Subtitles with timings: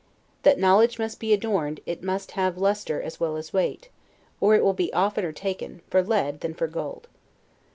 [0.41, 3.89] That knowledge must be adorned, it must have lustre as well as weight,
[4.39, 7.07] or it will be oftener taken, for lead than for gold.